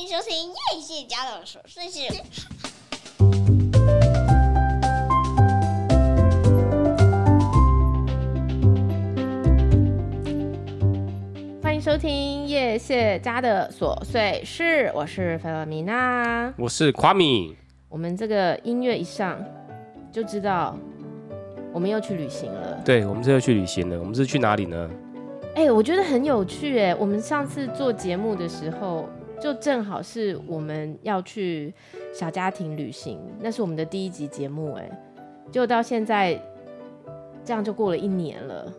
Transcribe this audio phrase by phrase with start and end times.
[0.00, 2.00] 欢迎收听叶谢家的琐碎事。
[11.62, 17.54] 欢迎收听叶谢家的琐碎事，我是菲洛米娜，我是夸米。
[17.90, 19.38] 我们这个音乐一上，
[20.10, 20.74] 就知道
[21.74, 22.80] 我们又去旅行了。
[22.82, 23.98] 对，我们这又去旅行了。
[23.98, 24.90] 我们是去哪里呢？
[25.56, 26.94] 哎、欸，我觉得很有趣哎。
[26.94, 29.06] 我们上次做节目的时候，
[29.40, 31.72] 就正好是我们要去
[32.12, 34.90] 小家庭旅行，那是我们的第一集节目哎。
[35.50, 36.40] 就到现在，
[37.44, 38.72] 这样就过了一年了。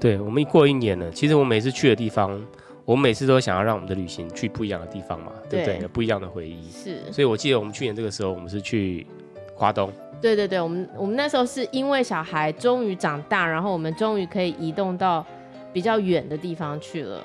[0.00, 1.10] 对，我们一过一年了。
[1.10, 2.38] 其实我每次去的地方，
[2.84, 5.78] 我每次都想要让我们的旅行去不一样的地方嘛，对不对？
[5.80, 6.68] 有不一样的回忆。
[6.70, 7.00] 是。
[7.12, 9.06] 所以我记得我们去年这个时候，我们是去
[9.54, 9.90] 华东。
[10.20, 15.24] 对对对，我们我们那时候是因为小孩终于长大，然后我们终于可以移动到。
[15.72, 17.20] 比较远的地方去了，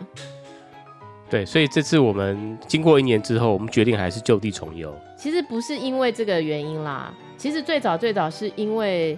[1.29, 4.93] 对，所以这次我们经过一年之后，我们决定还是就地重游。
[5.15, 9.15] 其实不是因为这个原因啦，其实最早最早是因为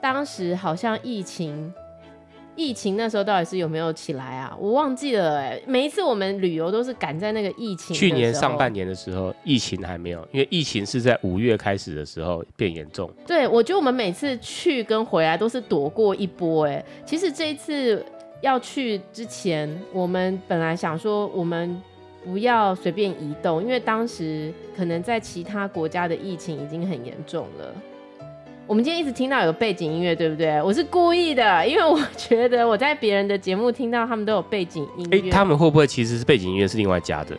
[0.00, 1.74] 当时好像疫情，
[2.54, 4.56] 疫情那时候到底是有没有起来啊？
[4.56, 5.62] 我忘记了哎、欸。
[5.66, 7.96] 每一次我们旅游都是赶在那个疫情。
[7.96, 13.10] 去年上半年的时候，疫情还没有，因为疫情是在五月开始的时候变严重。
[13.26, 16.86] 对，我觉得我们每次去跟回来都是躲过一波哎、欸。
[17.04, 18.04] 其实这一次。
[18.42, 21.80] 要去之前，我们本来想说，我们
[22.24, 27.72] 不要随便移动，因为当时可能在其他国家的疫情已经很严重了。
[28.66, 30.60] 我们今天一直听到有背景音乐，对不对？
[30.60, 35.20] 我是故意的，因为我觉得我在别人的节目听到他们都有背景音乐。
[35.20, 37.38] 欸，他们会不会其实是背景音乐是另外加的？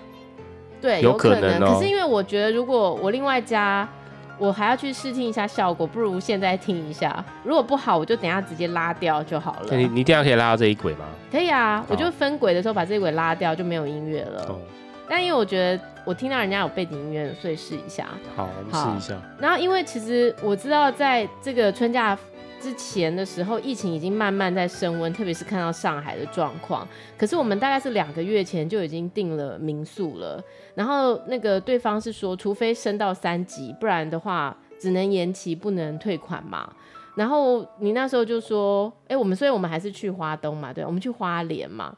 [0.81, 1.73] 对，有可能喔。
[1.73, 3.87] 可是因为我觉得，如果我另外加。
[4.37, 7.23] 我还要去试听一下效果，不如现在听一下。
[7.43, 9.77] 如果不好，我就等下直接拉掉就好了。
[9.77, 11.05] 你你一定要可以拉到这一轨吗？
[11.31, 14.45] 可以啊，我就分轨的时候把这一轨拉掉，就没有音乐了。
[14.49, 14.59] 哦。
[15.07, 18.07] 但因为我觉得我听到人家有背景音乐，所以试一下。
[18.35, 19.21] 好，我们试一下。
[19.37, 22.17] 然后因为其实我知道，在这个春假。
[22.63, 26.87] 之前的时候，疫情已经慢慢在升温，特别是看到上海的状况。
[27.17, 30.41] 可是我们大概是两个月前就已经订了民宿了，
[30.73, 36.73] 然后那个对方是说，除非升到三级，不然的话只能延期，不能退款嘛。
[37.15, 41.93] 然后你那时候就说，哎、我们所以我们还是去花东嘛，对，我们去花莲嘛。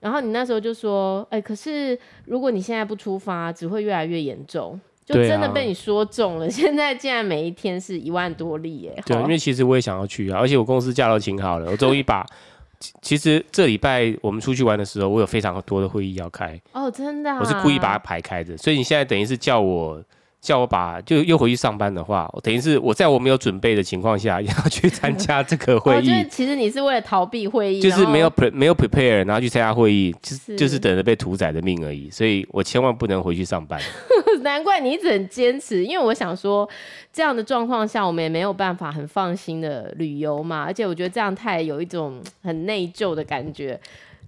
[0.00, 4.78] 然后你那时候就说，哎、可是如果你现在不出发，只会越来越严重。
[5.14, 9.02] 就真的被你说中了，啊、 现在竟然每一天是一万多例耶！
[9.06, 12.24] 对，因为其实我也想要去啊，而且我公司假都请好了，我终于把。
[13.02, 16.58] 其实这礼拜我们出去玩的时候，我有非常多的会议要开。
[16.72, 17.38] 哦，真的、啊？
[17.38, 20.02] 我是故意把它排开的，所以你现在等于是叫我。
[20.40, 26.10] 叫我把就又回去上班的话，等于是我在我没有准备的情况下 要去参加这个会议。
[26.10, 32.08] 哦、其实你是为了逃避会议，就是没有 pre 没有 prepare，然后去参加会议，就是就是等着被屠宰的命而已。
[32.10, 33.78] 所以我千万不能回去上班。
[34.40, 36.66] 难怪你一直很坚持，因为我想说，
[37.12, 43.78] 这样的状况下我们也没有办法很放心的旅游嘛，而且我觉得这样太有一种很内疚的感觉。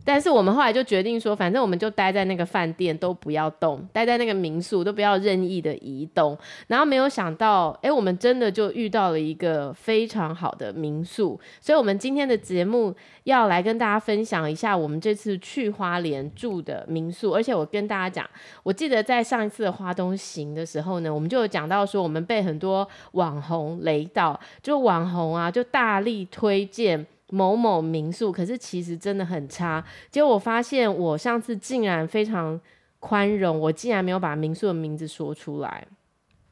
[0.04, 6.36] 但是我们后来就决定说，反正我们就待在那个饭店，都不要动；待在那个民宿，都不要任意的移动。
[6.66, 11.38] 然后没有想到，哎、我们真的就遇到了一个非常好的民宿。
[11.60, 17.32] 所以，我们今天的节目要来跟大家分享一下我们这次去花莲住的民宿。
[17.32, 18.28] 而且，我跟大家讲，
[18.64, 27.06] 我记得在上一次的花东行的时候呢，我们就有讲到说，我们被很多网红雷到，就网红啊，就大力推荐。
[27.32, 29.82] 某某民宿，可是其实真的很差。
[30.10, 32.60] 结果我发现，我上次竟然非常
[33.00, 35.87] 宽容，我竟然没有把民宿的名字说出来，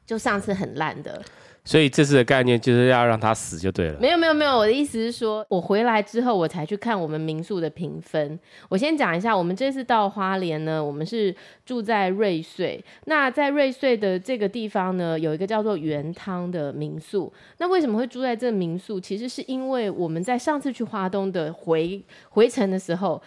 [0.07, 1.23] 就上次很烂的。
[1.63, 3.99] 所以这次的概念就是要让他死就对了。
[3.99, 8.39] 没有没有没有，我的意思是说，我回来之后我才去看我们民宿的评分。
[8.67, 11.33] 我先讲一下，我们这次到花莲呢，我们是
[11.63, 12.83] 住在瑞穗。
[13.05, 17.31] 那在瑞穗的这个地方呢，有一个叫做原汤的民宿。
[17.59, 18.99] 那为什么会住在这民宿？
[18.99, 23.21] 其实是因为我们在上次去花东的回回程的时候，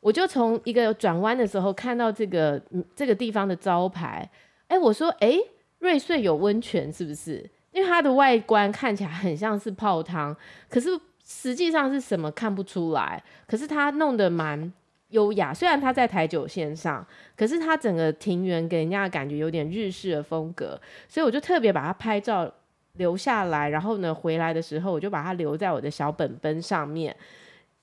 [0.00, 2.60] 我就从一个转弯的时候看到这个
[2.96, 4.28] 这个地方的招牌。
[4.66, 5.38] 哎，我说，哎，
[5.78, 7.48] 瑞穗有温泉是不是？
[7.76, 10.34] 因为它的外观看起来很像是泡汤，
[10.66, 13.22] 可是实际上是什么看不出来。
[13.46, 14.72] 可是它弄得蛮
[15.10, 17.06] 优雅，虽然它在台九线上，
[17.36, 22.50] 可是它整个庭园给人家的感觉有点日式的风格，所以我就特别把它拍照
[22.94, 23.68] 留下来。
[23.68, 27.14] 然后呢，回来的时候我就把它留在我的小本本上面。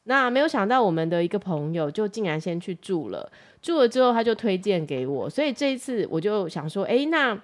[0.05, 3.31] 那没有想到我们的一个朋友就竟然先去住了，
[3.61, 7.39] 住了之后他就推荐给我，所以这一次我就想说，哎，那。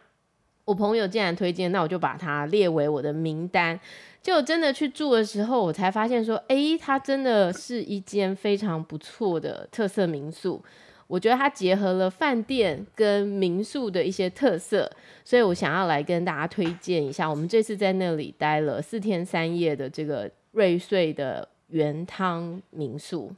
[0.69, 3.79] 我朋友竟然推荐，那我就把它列为我的名单。
[4.21, 10.63] 就真的去住的时候，我才发现说，哎，它真的是一间非常不错的特色民宿。
[11.07, 14.87] 我觉得它结合了饭店跟民宿的一些特色，
[15.25, 17.27] 所以我想要来跟大家推荐一下。
[17.27, 23.33] 我们这次在那里待了四天三夜的这个瑞穗的原汤民宿。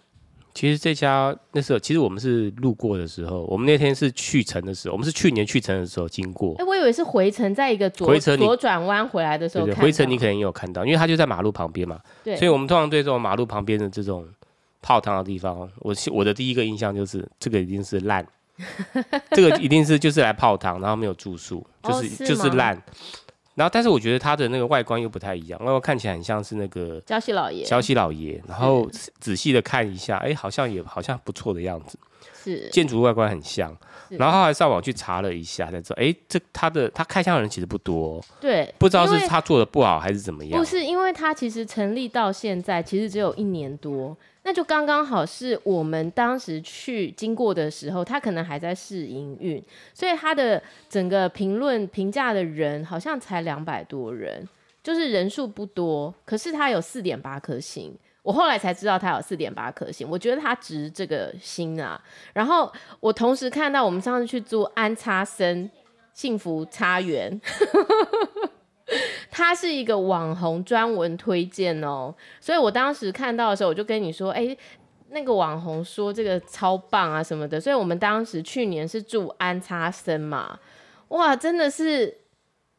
[0.53, 6.55] 其实这家那时候，其实我们是路过的时候，我们那天是去城的时候，我们是去年去城的时候经过。
[6.57, 9.65] 哎，我以为是回城，在一个左左转弯回来的时候。
[9.65, 11.99] 对，回城你可能也有看到，因为它就在马路旁边嘛。
[12.23, 12.35] 对。
[12.35, 14.27] 所以我们通常对这种马路旁边的这种
[14.81, 18.25] 泡汤的地方，我我的第一个印象就是这个一定是烂，
[19.31, 22.81] 这个一定是就是来泡汤，然后没有住宿，就是、哦、是就是烂。
[23.55, 27.65] 然后，但是我觉得它的那个外观又不太一样，外观看起来很像是那个消息老爷。
[27.65, 28.89] 消息老爷，然后
[29.19, 31.99] 仔细的看一下，哎，好像也好像不错的样子。
[32.43, 32.69] 是。
[32.69, 33.75] 建筑外观很像。
[34.09, 38.23] 然后他还上网去查了一下，才知道，哎，这他的他开箱的人其实不多。
[38.39, 38.73] 对。
[38.77, 40.59] 不知道是他做的不好还是怎么样。
[40.59, 44.17] 不是，因为他其实成立到现在其实只有一年多。
[44.43, 54.47] 那就刚刚好是我们当时去经过的时候，他可能还在试营运，所以他的整个评论评价的人好像才两百多人，
[54.83, 57.95] 就是人数不多，可是他有四点八颗星。
[58.23, 61.99] 我后来才知道他有四点八颗星，我觉得他值这个星啊。
[62.33, 65.69] 然后我同时看到我们上次去住安插森
[66.13, 67.41] 幸福茶园。
[69.31, 74.55] 它是一个网红专文推荐哦，所以我当时看到的时候，我就跟你说，哎，
[75.09, 80.59] 那个网红说这个超棒啊什么的，所以我们当时去年是住安插生嘛，
[81.09, 82.17] 哇，真的是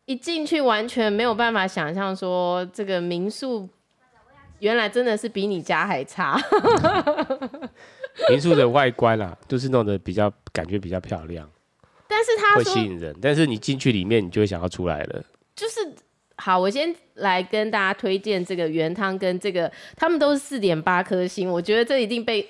[0.05, 3.69] 一进去完全没有办法想象说这个民宿
[4.59, 6.41] 原来真的是比你家还差。
[8.29, 11.49] 民宿的外观啊，都是弄得比较感觉比较漂亮，
[12.07, 15.95] 但是它会吸引人，但是你进去里面，你就会想要出来了，就是。
[16.37, 22.45] 好，我先来跟大家推荐这个原汤跟这个，他们都是四点八颗星，我觉得这一定被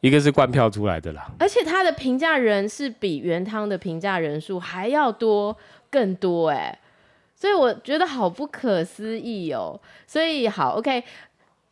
[0.00, 5.56] 一个是灌票出来的啦，而且他的评价人是比原汤的评价人数还要多
[5.90, 6.76] 更多哎，
[7.36, 9.78] 所以我觉得好不可思议哦。
[10.06, 11.04] 所以好，OK，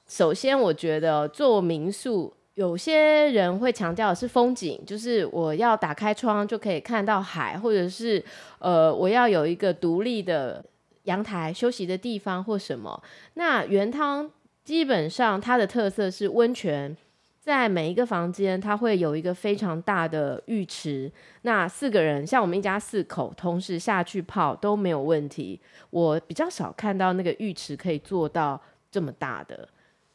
[0.07, 8.23] 首先我觉得做民宿，有些人会强调的是风景，就是我要打开窗就可以看到海，或者是
[8.61, 10.63] 呃我要有一个独立的。
[11.05, 13.03] 阳台休息的地方或什么，
[13.35, 14.31] 那原汤
[14.63, 16.97] 基本上它的特色是温泉，
[17.39, 21.13] 在每一个房间它会有一个非常大的浴池，
[21.43, 25.61] 那四个人像我们一家四口同时下去泡都没有问题。
[25.91, 28.59] 我比较少看到那个浴池可以做到
[28.91, 29.69] 这么大的，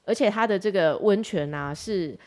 [0.03, 2.17] 而且它的这个温泉啊是，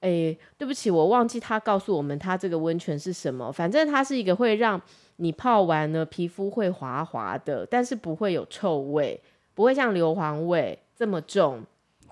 [0.00, 4.78] 诶，对不起，我忘记他告诉我们它这个温泉是什么，反正它是一个会让。
[5.20, 9.20] 你泡完了，皮肤会滑滑的，但是不会有臭味，
[9.54, 11.62] 不会像硫磺味这么重。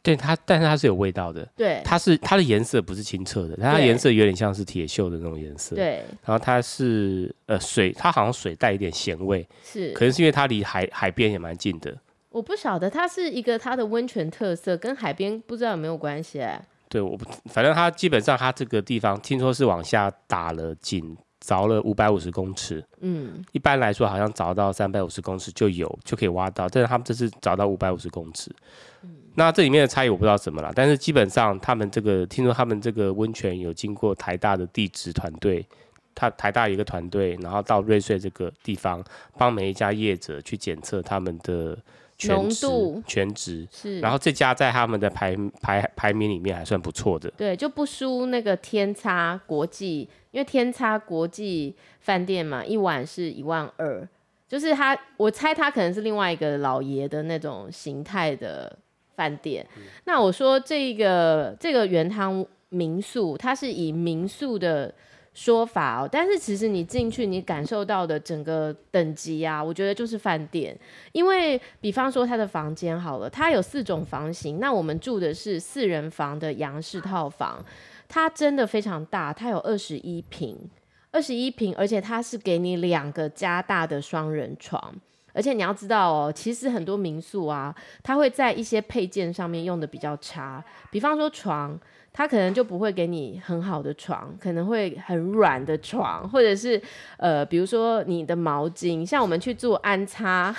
[0.01, 1.47] 对它，但是它是有味道的。
[1.57, 5.75] 对，它是它的颜色不是清澈的，它的颜色有点像是铁锈的那种颜色。
[5.75, 11.95] 对，然后它是呃水，它好像水带一点咸味，是，可能是因为它离海海边也蛮近的。
[12.31, 16.63] 我不晓得，它是一个它的温泉特色，跟海边不知道有没有关系哎。
[16.89, 21.17] 对，我不，反正它基本上它这个地方听说是往下打了井。
[21.49, 28.55] 凿了五百五十公尺，嗯，一般来说好像凿到三百五十公尺就有就可以挖到，但是他们这次凿到五百五十公尺，
[29.03, 35.67] 嗯，那这里面的差异我不知道什么了，但是基本上他们这个听说他们这个温泉有经过台大的地质团队，
[36.15, 39.03] 他台大有一个团队，然后到瑞穗这个地方
[39.39, 41.79] 帮每一家业者去检测他们的。
[42.21, 42.67] 全值，
[43.07, 43.65] 全值。
[43.71, 54.07] 是，然后这家在他们的排排排名里面还算不错的，对，就不输那个天差国际，因为天差国际饭店嘛，一晚是一万二，
[54.49, 58.77] 就是他，我猜他可能是另外一个老爷的那种形态的
[59.17, 59.67] 饭店。
[59.77, 64.95] 嗯、那我说这个这个原汤民宿，它是以民宿的。
[65.35, 70.77] 说法哦，但是其实你进去，你感受到的整个等级啊，我觉得就是饭店。
[71.13, 77.65] 因为比方说它的房间好了，它有四种房型，那我们住的是四人房的洋式套房，
[78.09, 80.71] 它真的非常大，它有二十一平，
[81.11, 84.95] 二十一平，而且它是给你两个加大的双人床，
[85.39, 91.79] 而且你要知道哦，其实很多民宿啊，它会在一些配件上面用的比较差，比方说床。
[92.11, 96.81] 他可能就不会给你很好的床，可能会很软的床，或者是
[97.17, 100.53] 呃，比如说你的毛巾，像我们去做安插，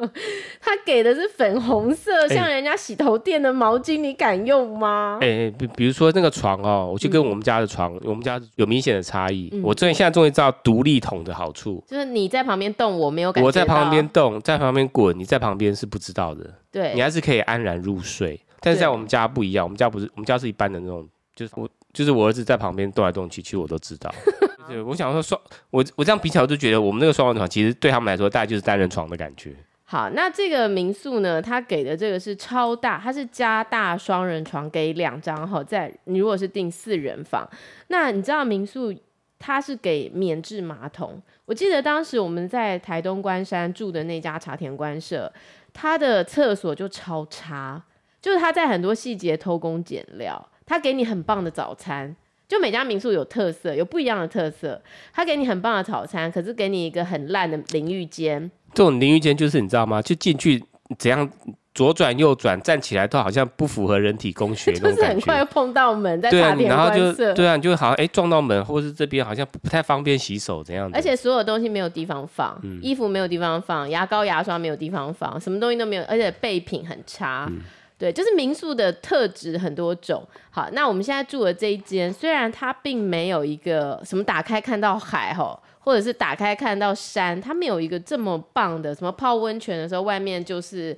[0.60, 5.16] 他给的是粉红色，像人家洗头店的毛巾，欸、你敢用吗？
[5.22, 9.48] 哎、欸，比比如说那个床哦，我就跟我们家的床，嗯、我们家有明显的差异。
[9.52, 13.46] 嗯、我最近现在终于知道独立桶的好处，就是你在旁边动，我没有感觉。
[13.46, 16.54] 我在旁边动，在旁边滚，你在旁边是不知道的。
[16.70, 18.40] 对，你还是可以安然入睡。
[18.60, 24.12] 但是在我们家不一样，我们家不是，我们家是一般的那种，就是我就是我儿子在旁边动来动去，其实我都知道。
[24.66, 29.54] 对，我想说双，我我这样比起来，我就觉得我们那个双人床其实对他们来说，大概就是单人床的感觉。
[29.84, 37.48] 好，那这个民宿呢，它给的这个是超大，它是加大双人床给两张哈，在你如果是订四人房，
[37.86, 38.92] 那你知道民宿
[39.38, 41.22] 它是给免治马桶。
[41.48, 45.32] 我记得当时我们在台东关山住的那家茶田官舍，
[45.72, 47.82] 他的厕所就超差，
[48.20, 52.14] 就是他在很多细节偷工减料，他给你很棒的早餐。
[52.46, 54.82] 就每家民宿有特色，有不一样的特色。
[55.14, 58.50] 他给你很棒的早餐，可是给你一个很烂的淋浴间。
[58.74, 60.02] 这种淋浴间就是你知道吗？
[60.02, 60.62] 就进去
[60.98, 61.30] 怎样
[61.78, 64.96] 左转右转，站起来都好像不符合人体工学那种感觉。
[64.96, 66.96] 就是很快碰到门，在茶田观色。
[66.96, 70.96] 对啊，然后就对啊，你就好像哎撞到门，或是这边好像不太方便洗手这样子。
[70.96, 77.46] 而且所有东西没有地方放，嗯、衣服没有地方放，牙膏牙刷没有地方放，什么东西都没有，而且备品很差。
[77.48, 77.60] 嗯
[77.96, 80.24] 对，就是民宿的特质很多种。
[80.50, 90.96] 好，那我们现在住的这一间，虽然它并没有一个什么打开看到海吼，或者是打开看到山，它没有一个这么棒的什么泡温泉的时候，外面就是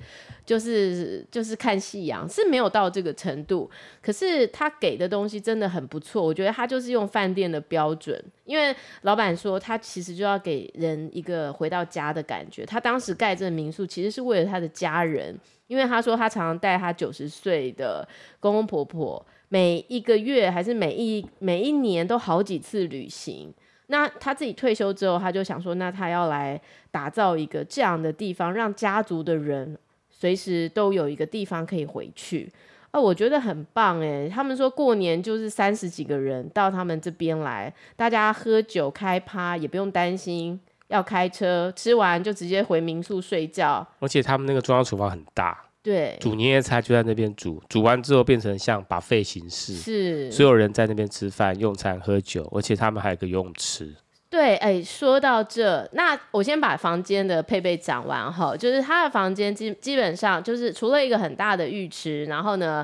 [0.51, 3.71] 就是就是看夕阳，是没有到这个程度。
[4.01, 12.65] 可是他给的东西真的很不错，我觉得他就是用饭店的标准，因为老板说他其实就要给人一个回到家的感觉。
[12.65, 15.39] 他当时盖这个民宿，其实是为了他的家人。
[15.67, 18.05] 因为他说他常常带他九十岁的
[18.41, 23.53] 公公婆婆，每一个月还是每一每一年都好几次旅行。
[23.87, 26.59] 那他自己退休之后，他就想说，那他要来
[26.91, 29.77] 打造一个这样的地方，让家族的人
[30.21, 32.47] 随时都有一个地方可以回去。
[32.91, 34.29] 哦，我觉得很棒诶。
[34.31, 40.59] 他们说过年就是三十几个人到他们这边来，大家喝酒开趴也不用担心。
[40.89, 43.87] 要开车，吃完就直接回民宿睡觉。
[43.97, 53.95] 而且他们那个中央厨房很大，对，煮年夜菜就在那边煮，煮完之后变成像 buffet 形式，是所有人在那边吃饭、用餐、喝酒，而且他们还有个游泳池。
[54.31, 62.83] 对，哎、说到这，那我先把房间的配备讲完哈，就是他的房间基基本上就是除了一个很大的浴池，然后呢。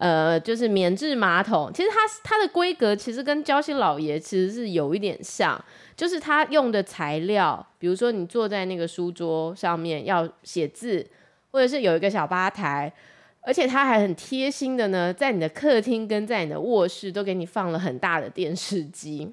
[0.00, 5.60] 呃，就是免治马桶，其实它它的规格其实跟礁心老爷其实是有一点像，
[5.96, 11.04] 就是它用的材料，比如说你坐在那个书桌上面要写字，
[11.50, 12.92] 或者是有一个小吧台，
[13.40, 19.32] 而且它还很贴心的呢，在你的客厅跟在你的卧室都给你放了很大的电视机。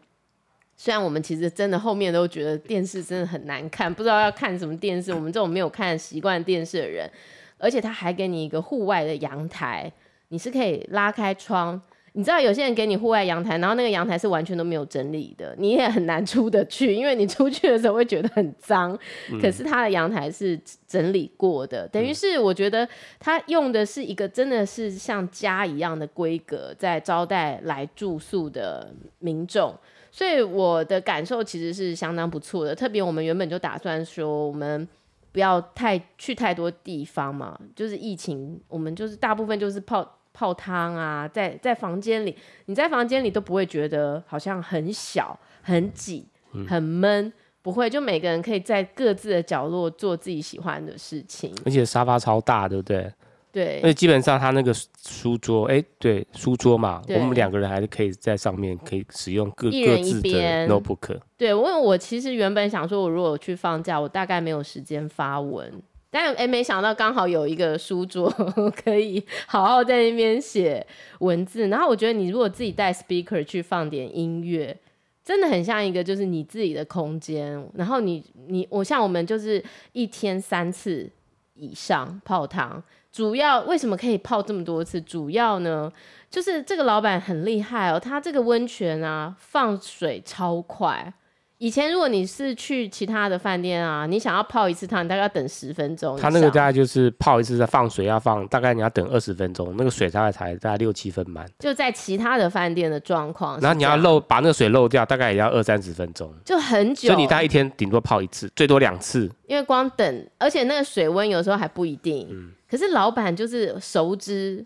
[0.78, 7.10] 虽然我们其实真的后面都觉得电视真的很难看，不知道要看什么电视，我们这种没有看习惯电视的人，
[7.58, 9.92] 而且他还给你一个户外的阳台。
[10.30, 11.80] 你是可以拉开窗，
[12.14, 18.98] 你知道有些人给你户外阳台，然后那个阳台是完全都没有整理的，你也很难出得去，因为你出去的时候会觉得很脏。
[19.32, 22.90] 嗯、可是他的阳台是整理过的，等于是我觉得
[23.20, 29.74] 他用的是一个真的是像家一样的规格在招待来住宿的民众，
[30.16, 32.74] 所以我的感受其实是相当不错的。
[32.74, 34.88] 特别我们原本就打算说我们。
[35.36, 42.34] 不要太去太多地方嘛，就是疫情，我们就是大部分就是泡泡汤啊，在在房间里，
[42.68, 46.26] 你在房间里都不会觉得好像很小、很挤、
[46.66, 53.12] 很闷，嗯、不会，就每个人可以在各自的角落做自己喜欢的事情，而且沙发超大，对不对？
[53.56, 61.18] 对，而且基本上他那个书桌，哎，对，书桌嘛，我们两个人还是可以在上面可以使用各各自的 notebook。
[61.38, 65.72] 对，因为我其实原本想说，我如果去放假，我大概没有时间发文，
[66.12, 68.30] 但哎，没想到刚好有一个书桌
[68.84, 70.86] 可以好好在那边写
[71.20, 71.70] 文字。
[71.70, 74.78] 然后我觉得你如果自己带 speaker 去放点音乐，
[75.24, 77.66] 真的很像一个就是你自己的空间。
[77.74, 81.10] 然后你你我像我们就是一天三次
[81.54, 82.84] 以上泡汤。
[83.16, 85.00] 主要为什么可以泡这么多次？
[85.00, 85.90] 主要呢，
[86.30, 91.14] 就是这个老板很厉害哦，他这个温泉啊，放水超快。
[91.58, 96.18] 以前如果你是去其他的饭店啊，你想要泡一次汤，你大概要等十分钟。
[96.18, 101.46] 他那个大概就是泡一次再放水要放，大概你要等二十分钟，那个水大概才大概六七分满。
[101.60, 107.08] 就在其他的饭店的状况，然后你要漏把那个水漏掉，大概也要二三十分钟，就很久。
[107.08, 109.32] 所以你大概一天顶多泡一次，最多两次。
[109.48, 112.28] 因为光等，而且那个水温有时候还不一定。
[112.30, 112.52] 嗯。
[112.68, 114.66] 可是老板就是熟知，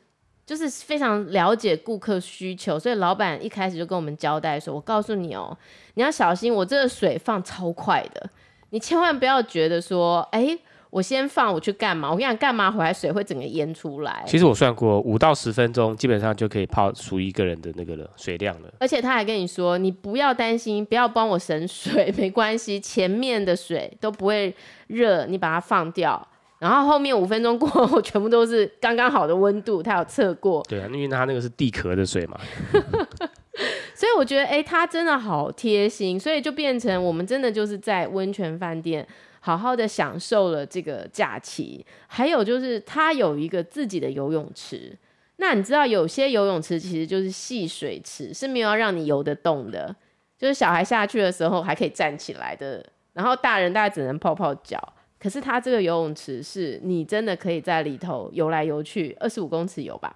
[0.50, 5.56] 就是非常了解顾客需求，所以老板一开始就跟我们交代说：“我告诉你哦，
[5.94, 8.28] 你要小心，我这个水放超快的，
[8.72, 10.58] 你千万不要觉得说，哎，
[10.90, 12.10] 我先放我去干嘛？
[12.10, 14.24] 我跟你讲，干嘛回来水会整个淹出来。
[14.26, 18.74] 其实我算过，五到十分钟基本上就可以泡属于一个人的那个了水量了。
[18.80, 24.52] 而且他还跟你说，你不要担心，不要帮我省水， 没关系，前面的水都不会
[24.88, 26.28] 热，你把它放掉。”
[26.60, 30.62] 然后后面五分钟过后， 全部都是刚刚好的温度，他有测过。
[30.68, 32.38] 对啊，因为他那个是地壳的水嘛。
[33.96, 39.06] 所以我觉得，哎、欸，他真的好贴心，所以就变成我们真的就是在温泉饭店
[39.42, 41.86] 好好的享受了这个假期。
[42.08, 44.98] 还有就是，他有一个自己的游泳池。
[45.38, 49.94] 那你知道，有些游泳池其实就是戏水池，是没有让你游得动的，
[50.38, 54.82] 就是小孩下去的时候还可以站起来的，然后大人大概只能泡泡脚。
[55.20, 60.16] 可是它这个游泳池是你真的可以在里头游来游去，二十五公尺游吧，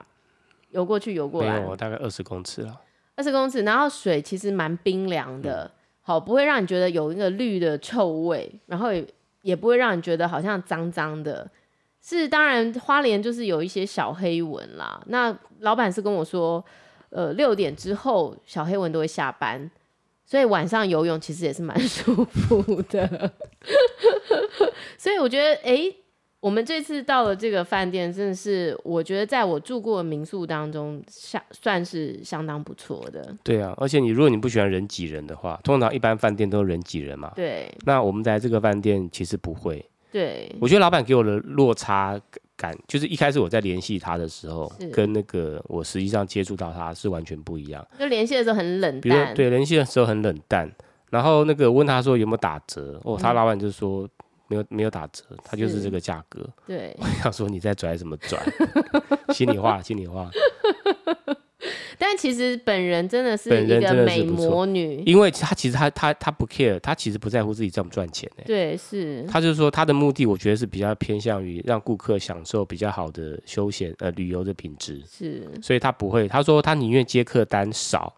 [0.69, 2.79] 游过去游过来，大概二十公尺了。
[3.15, 9.05] 二十公尺，然后水其实蛮冰凉的，嗯，好，不会让你觉得有一个绿的臭味，然后也
[9.41, 11.47] 也不会让你觉得好像脏脏的。
[12.01, 14.99] 是，当然花莲就是有一些小黑蚊啦。
[15.05, 16.63] 那老板是跟我说，
[17.09, 19.69] 呃，六点之后小黑蚊都会下班，
[20.25, 23.31] 所以晚上游泳其实也是蛮 舒服的。
[24.97, 25.95] 所以我觉得，哎、欸。
[26.43, 33.33] 我们这次到了这个饭店，真的是我觉得在我住过的民宿当中，相算是相当不错的。
[33.45, 37.31] 对啊，而且你如果你不喜欢人挤人的话，通常一般饭店都是人挤人嘛。
[37.33, 37.73] 对。
[37.85, 39.89] 那我们在这个饭店其实不会。
[40.11, 40.53] 对。
[40.59, 42.19] 我觉得老板给我的落差
[42.63, 47.85] 感，就是一开始我在联系他的时候，跟那个我实际上接触到他是完全不一样。
[47.99, 49.01] 就联系的时候很冷淡。
[49.01, 50.71] 比如对，联系的时候很冷淡，
[51.09, 54.03] 然后那个问他说有没有打折，哦，他老板就说。
[54.03, 54.09] 嗯
[54.49, 56.47] 没有没有打折，他就是这个价格。
[56.67, 58.37] 对， 我想说你在拽什么拽？
[59.33, 60.29] 心里话，心里话。
[62.13, 68.43] 但其实本人真的是一个美魔女，因为她其实她她她不 care，她其实不在乎自己赚不赚钱呢。
[68.45, 69.25] 对，是。
[69.27, 75.01] 她就是说她的目的，我觉得是比较偏向于让顾客享受比较好的休闲呃旅游的品质。
[75.09, 75.49] 是。
[75.59, 78.13] 所以她不会，她说她宁愿接客单少，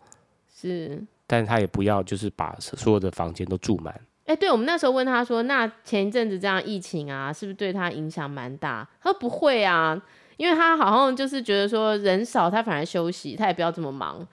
[0.53, 3.93] 是，但是他也不要就是把所有的房间都住满。
[4.25, 8.85] 哎、欸，对，我们那时候问他说，那前一阵子这样疫情啊，是不是对他影响蛮大？
[9.01, 10.01] 他说不会啊，
[10.37, 14.27] 因为他好像就是觉得说人少，他反而休息，他也不要这么忙。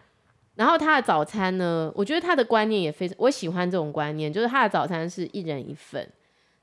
[0.54, 6.06] 然后他的早餐呢，我觉得他的观念也非常，我喜欢这种观念，就是他的早餐是一人一份，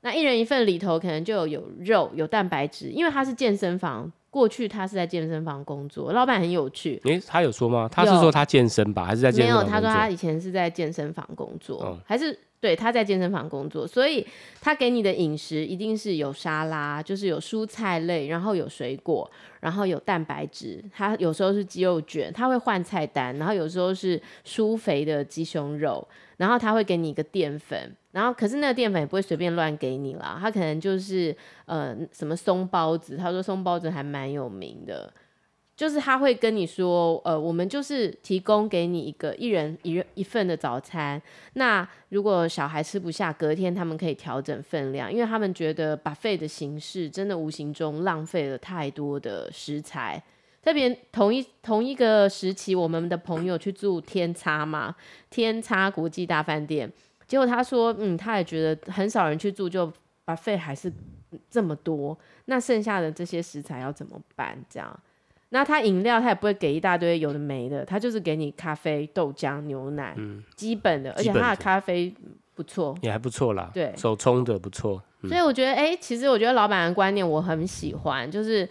[0.02, 7.00] 那一人一份里头可能就有有肉、有蛋白质，因为他是健身房，过去他是在健身房工作，老板很有趣。
[7.04, 7.88] 诶、欸，他有说吗？
[7.90, 9.54] 他是说他健身吧，还是在健身？
[9.54, 12.38] 没有，他说他以前是在健身房工作，嗯、还是。
[12.60, 14.26] 对，他在健身房工作，所以
[14.60, 19.28] 他给你的饮食一定是有沙拉，就是有蔬菜类，然后有水果，
[19.60, 20.84] 然后有蛋白质。
[20.94, 35.10] 他有时候是鸡肉卷，他会换菜单，然后有时候是舒肥的鸡胸肉，然后他会给你一个淀粉，然后可是那个淀粉也不会随便乱给你啦，他可能就是呃什么松包子，他说松包子还蛮有名的。
[35.80, 41.18] 就是他会跟你说，呃，我们就是提供给你一个一人一人一份的早餐。
[41.54, 50.22] 那如果小孩吃不下，隔天他们可以调整分量，因为他们觉得 buffet 的形式真的无形中浪费了太多的食材。
[50.60, 54.94] 特别同一同一个时期，我们的朋友去住天差嘛，
[55.30, 56.92] 天差国际大饭店，
[57.26, 59.90] 结果他说，嗯，他也觉得很少人去住，就
[60.26, 60.92] buffet 还是
[61.48, 64.62] 这么多，那剩下的这些食材要怎么办？
[64.68, 65.00] 这样。
[65.50, 72.12] 那他饮料他也不会给一大堆有的没的，他就是给你咖啡、豆浆、牛奶，嗯，基本的，而且他的咖啡
[72.54, 78.68] 不错，也还不错啦，对，手冲的不错，嗯，所以我觉得，哎，其实我觉得老板的观念我很喜欢，就是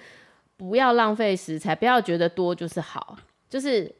[0.58, 3.18] 不要浪费食材，不要觉得多就是好，
[3.50, 3.96] 就是。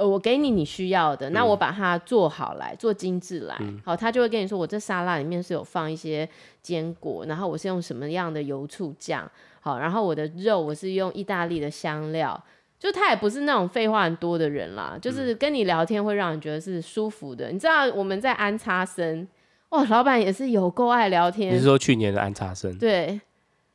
[0.00, 3.54] 我给你你需要的，那我把它做好来，嗯、做精致来，
[3.84, 6.26] 好，他就会跟你说，我这沙拉里面是有放一些
[6.62, 9.30] 坚果，然后我是用什么样的油醋酱，
[9.64, 12.42] 好，然后我的肉我是用意大利的香料，
[12.80, 17.52] 就他也不是那种废话很多的人啦，就是跟你聊天会让你觉得是舒服的。
[17.52, 19.28] 你知道我们在安插生，
[19.68, 21.54] 哇，老板也是有够爱聊天。
[21.54, 22.76] 你是说去年的安插生？
[22.76, 23.20] 对，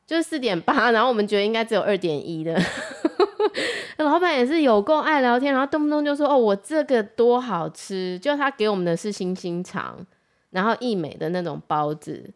[0.05, 2.61] 就是四点八，然后我们觉得应该只有二点一的。
[3.97, 9.97] 老板也是有够爱聊天，然后动不动就说：“哦，我这个多好吃！”就他给我们的是星星肠，
[10.51, 12.29] 然后义美的那种包子。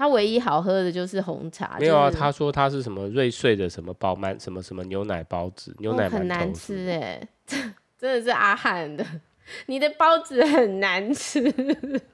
[0.00, 1.76] 他唯一好喝的就是红茶。
[1.78, 9.04] 没有啊，就是、他说他是什么瑞穗的什么包满什么什么牛奶包子，牛奶、哦、很难吃哎，真的是阿汉的，
[9.66, 11.42] 你的包子很难吃。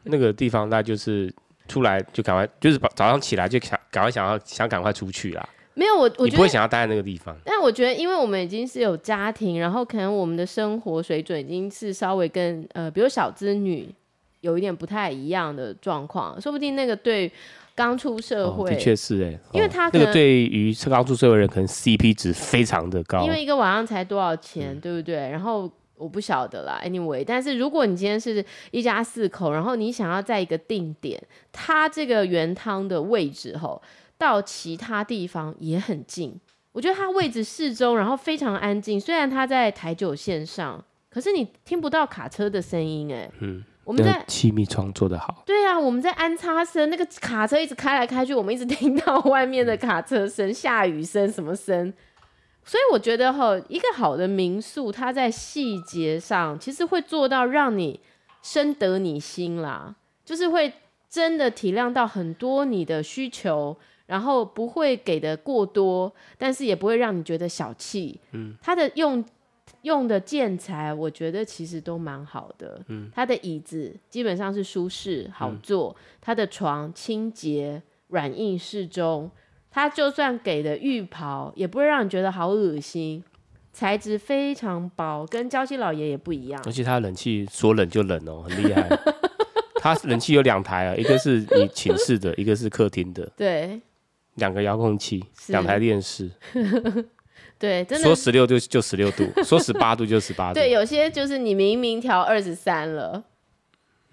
[0.02, 1.32] 那个地方，那就是
[1.68, 5.48] 出来就赶快，就是早上起来就想赶快想要想赶快出去啦。
[5.74, 7.36] 没有我，我觉得你不会想要待在那个地方。
[7.44, 13.94] 但我觉得，因为我们已经是有家庭，然后可能我们的生活水准已经是稍微跟呃，比如小资女
[14.40, 17.30] 有一点不太一样的状况，说不定那个对
[17.76, 25.14] 刚出社会，哦、的确是哎、欸，因为他可能、哦、那个对于刚出社会的人，可能 CP 值非常的高，因为一个晚上才多少钱，嗯、对不对？
[25.30, 33.80] 然后我不晓得啦，anyway，但是如果你今天是一家四口，然后你想要在一个定点，它这个原汤的位置吼。
[34.18, 36.34] 到其他地方也很近，
[36.72, 38.98] 我觉得它位置适中，然后非常安静。
[38.98, 43.30] 虽然它在台九线上，可是你听不到卡车的声音哎。
[43.40, 45.44] 嗯，我们在气密窗做得好。
[45.46, 51.94] 对啊，我们在安插声，那个卡车一直开来开去，我们一直听到外面的卡车声、下雨声什么声。
[52.64, 58.00] 所以我觉得哈，一个好的民宿，它在细节上其实会做到让你
[58.42, 59.94] 深得你心啦，
[60.24, 60.72] 就是会
[61.08, 63.76] 真的体谅到很多你的需求。
[64.06, 68.20] 然后不会给的过多，但是也不会让你觉得小气。
[68.30, 69.24] 嗯，它的用
[69.86, 72.82] 用的建材，我觉得其实都蛮好的。
[72.88, 79.30] 嗯，它的椅子基本上是舒适好坐，嗯、它的床清洁软硬适中。
[79.70, 83.22] 它就算给的浴袍，也不会让你觉得好恶心。
[83.72, 86.60] 材质非常薄，跟娇妻老爷也不一样。
[86.66, 88.88] 而且它冷气说冷就冷哦，很厉害。
[89.80, 93.30] 它冷气有两台啊，一个是你寝室的，一个是客厅的。
[93.36, 93.80] 对。
[94.36, 96.30] 两个遥控器，两台电视，
[97.58, 100.54] 对，真的说十六就就十六度，说十八度就十八度。
[100.54, 103.22] 对，有些就是你明明调二十三了，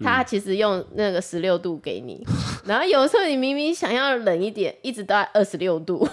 [0.00, 2.34] 他其实用那个十六度给你，嗯、
[2.66, 6.06] 然后有时候你明明想要冷一点，一直到二十六度。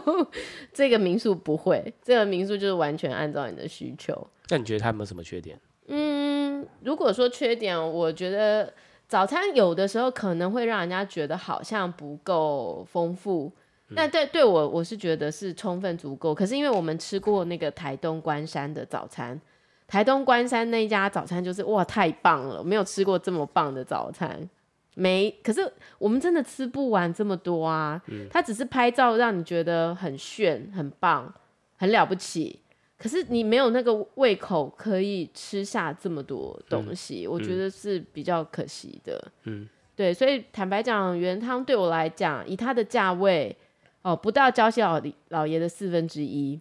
[0.72, 4.26] 这个民宿不会，这个民宿就是完全按照你的需求。
[4.48, 5.58] 那你觉得它有没有什么缺点？
[5.88, 8.72] 嗯，如果说缺点，我觉得。
[9.10, 13.50] 早餐有的时候可能会让人家觉得好像不够丰富，
[13.90, 16.34] 那对对我我是觉得是充分足够。
[16.34, 19.40] 可是因为我们吃过那个台东关山的早餐，
[19.86, 24.48] 台东关山那一家早餐就是哇太棒了，没有吃过这么棒的早餐，
[24.94, 25.30] 没。
[25.42, 25.60] 可是
[25.98, 28.00] 我们真的吃不完这么多啊，
[28.30, 31.32] 它只是拍照让你觉得很炫、很棒、
[31.76, 32.60] 很了不起。
[32.96, 39.32] 可是你没有那个胃口可以吃下这么多东西，嗯、我觉得是比较可惜的。
[39.44, 43.56] 嗯，对，所以坦白讲，原汤对我来讲，以它的价位，
[44.02, 46.58] 哦，不到交西老老爷的四分之一，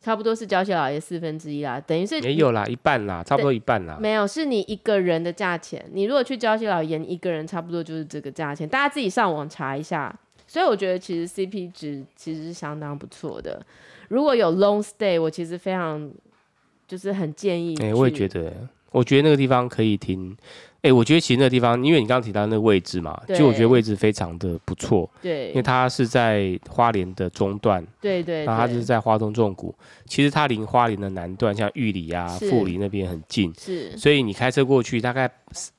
[0.00, 3.96] 差不多是交西老爷四分之一啦，等于是没有啦，一半啦，差不多一半啦。
[4.00, 5.82] 没有，是你一个人的价钱。
[5.92, 10.14] 你如果去交西老爷，一个人差不多就是这个价钱，大家自己上网查一下。
[10.46, 13.64] 所以我觉得其实 CP 值其实是相当不错的。
[14.08, 16.10] 如果有 long stay，我其实非常
[16.86, 17.74] 就是很建议。
[17.80, 18.52] 哎、欸，我也觉得，
[18.90, 20.36] 我觉得那个地方可以停。
[20.82, 25.08] 哎、欸，我觉得其实那个地方，因为你刚刚提到那个位置嘛，就我觉得位置非常的不错。
[25.22, 27.80] 对，因为它是在花莲的中段。
[28.00, 28.44] 对，对对。
[28.44, 29.72] 然后它就是在花东纵谷，
[30.06, 33.54] 其实它离花莲的南段，像玉里啊、富里那边很近。
[33.56, 33.96] 是。
[33.96, 35.30] 所以你开车过去，大概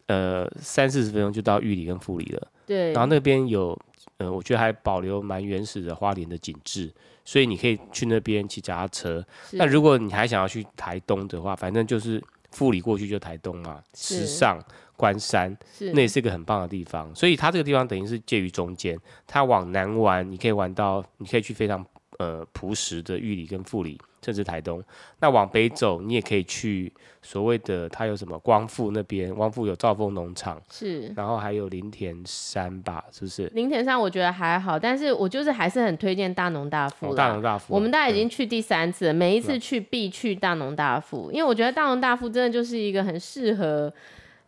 [0.07, 2.47] 呃三四十分钟就到玉里跟富里了。
[2.65, 2.93] 对。
[2.93, 3.77] 然后那边有。
[4.17, 6.89] 呃，我觉得还保留蛮原始的花莲的景致，
[7.25, 9.25] 所以你可以去那边骑脚踏车。
[9.53, 14.63] 那如果你还想要去台东的话，反正就是富里过去就台东嘛，池上、
[15.03, 15.53] 关山，
[15.93, 17.13] 那也是一个很棒的地方。
[17.13, 21.85] 所以它这个地方等于是介于中间，它往南玩，你可以玩到，你可以去非常
[22.19, 23.99] 呃朴实的玉里跟富里。
[24.25, 24.81] 甚至台东，
[25.19, 26.89] 那往北走，你也可以去
[27.21, 33.51] 所谓的它有什么光复那边，光复有兆丰农场，是，然后还有林田山吧，是不是？
[33.53, 37.13] 林田山我觉得还好，但是我就是还是很推荐大农大富、哦。
[37.13, 43.93] 大农大富，我们大家已经去第三次了，每一次去必去大农大富，因为我觉得大农大富真的就是一个很适合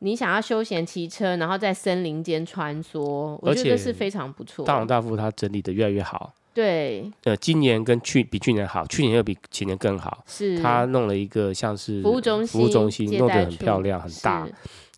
[0.06, 4.64] 你想要休闲骑车，然后在森林间穿梭，我觉得是非常不错。
[4.64, 6.32] 大王大富他整理的越来越好。
[6.54, 10.24] 对，呃，今年跟去比去年好，去年又比前年更好。
[10.28, 14.48] 是，他弄了一个像是服务中心，服务中心弄得很漂亮，很大，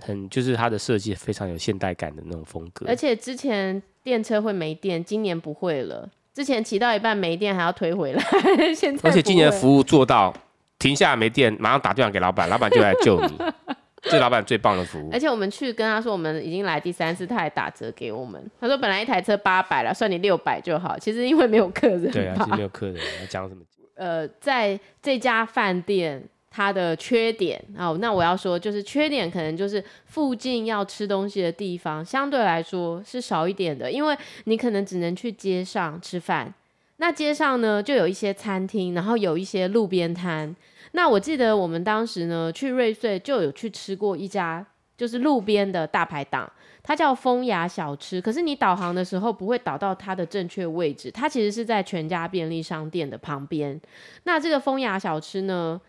[0.01, 2.85] 很就是它的设计非常有现代感的那种风格。
[2.89, 6.09] 而且之前电车会没电，今年不会了。
[6.33, 8.21] 之前骑到一半没电还要推回来，
[8.75, 9.09] 现在。
[9.09, 10.33] 而且今年的服务做到
[10.77, 13.33] 停下来没电，马上打电话给老板，老板就来救你。
[14.03, 18.39] 这老板最棒的服务，而且我们去跟他说我们已经来第三次，他还打折给我们。
[18.61, 20.97] 他说本来一台车八百了，算你六百就好。
[20.99, 22.95] 其实因为没有客人，对啊，其实没有客人，
[23.27, 23.61] 讲什么？
[23.95, 36.53] 呃，在这家饭店它的缺点哦，那我要说就是缺点可能就是附近要吃东西的地方相对来说是少一点的，因为你可能只能去街上吃饭。
[36.97, 40.55] 那街上呢就有一些餐厅，然后有一些路边摊。
[40.97, 44.65] 那我记得我们当时呢去瑞穗就有去吃过一家
[44.97, 48.19] 就是路边的大排档，它叫风雅小吃。
[48.19, 53.79] 可是你导航的时候不会导到它的正确位置，它其实是在全家便利商店的旁边。
[54.23, 55.79] 那这个风雅小吃呢，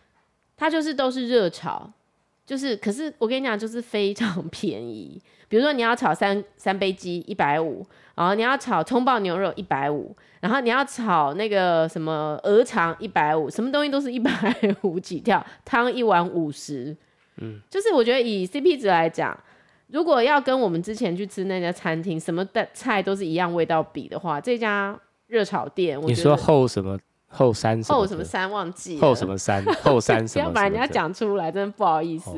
[0.58, 1.90] 它就是都是热炒，
[2.48, 5.20] 就是可是我跟你讲就是非常 便宜。
[5.50, 14.32] 比如说你要炒三三杯鸡一百五，然后你要炒葱爆牛肉一百五，然后你要炒那个什么鹅肠一百五，什么东西都是一百
[14.82, 16.96] 五起跳，汤一碗五十，
[17.36, 19.38] 嗯，就是我觉得以 CP 值来讲，
[19.88, 26.98] 如果要跟我们之前去吃那家餐厅什么的菜都是一样味道比的话，这家热炒店，你说后什么
[27.28, 32.30] 后山后什么山忘记后什么山 后山什么，不要把人家讲出来，真的不好意思。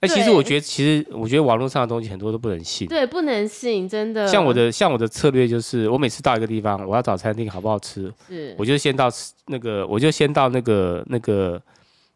[0.00, 2.88] 哎、哦，其实我觉得，其实我觉得网络上的东西很多都不能信。
[2.88, 4.26] 对，不能信，真的。
[4.26, 9.08] 像我的像我的策略就是，我每次到一个地方，我要找餐厅好不好吃，是，我就先到
[9.46, 11.62] 那个，我就先到那个那个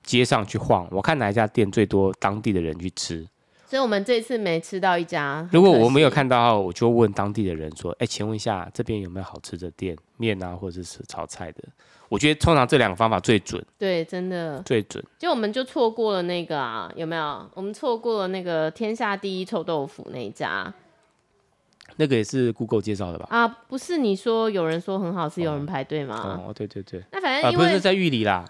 [0.03, 3.25] 街上去晃，我看哪一家店最多当地的人去吃。
[3.67, 5.47] 所以我们这次没吃到一家。
[5.53, 11.65] 如果我没有看到，我就问当地的人说：“哎，请问一下，这边有没有好吃的店面啊，或者是炒菜的？”
[12.09, 13.61] 我觉得通常这两个方法最准。
[13.77, 15.05] 对，真的最准。
[15.19, 17.51] 就我们就错过了那个啊，有没有？
[17.55, 20.73] 我们错过了那个天下第一臭豆腐那一家。
[21.97, 23.27] 那个也是 Google 介绍的吧？
[23.31, 26.41] 啊，不是，你说有人说很好吃，有人排队吗？
[26.47, 27.03] 哦，对对对。
[27.11, 28.45] 那反正因为、啊、不是在玉里啦。